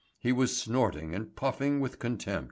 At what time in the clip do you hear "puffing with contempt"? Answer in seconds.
1.35-2.39